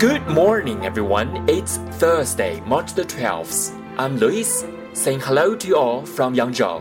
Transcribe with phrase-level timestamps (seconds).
[0.00, 1.44] Good morning, everyone.
[1.46, 3.74] It's Thursday, March the 12th.
[3.98, 4.64] I'm Luis,
[4.94, 6.80] saying hello to you all from Yangzhou.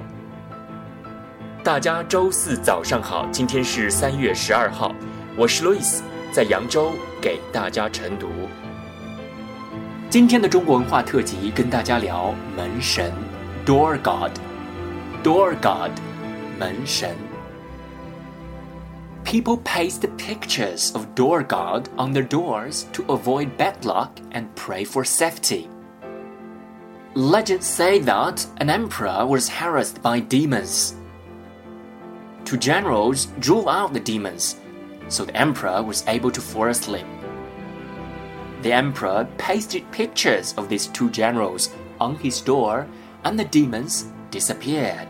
[1.62, 4.96] 大家周四早上好，今天是三月十二号，
[5.36, 6.00] 我是 Louis，
[6.32, 8.30] 在扬州给大家晨读。
[10.10, 13.12] 今天的中国文化特辑跟大家聊门神
[13.66, 15.92] （Door God），Door God，
[16.58, 17.29] 门神。
[19.24, 25.06] People paste pictures of door god on their doors to avoid bad luck and pray for
[25.06, 25.70] safety.
[27.16, 30.96] Legends say that an emperor was harassed by demons.
[32.46, 34.56] Two generals drove out the demons,
[35.10, 37.06] so the emperor was able to fall asleep.
[38.62, 42.88] The emperor pasted pictures of these two generals on his door,
[43.24, 45.08] and the demons disappeared.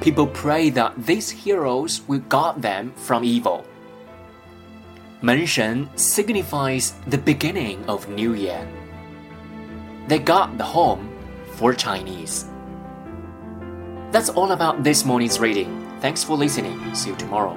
[0.00, 3.64] People pray that these heroes will guard them from evil.
[5.20, 8.64] 门神 signifies the beginning of New Year.
[10.06, 11.08] They got the home
[11.56, 12.46] for Chinese.
[14.12, 15.68] That's all about this morning's reading.
[16.00, 16.78] Thanks for listening.
[16.94, 17.56] See you tomorrow.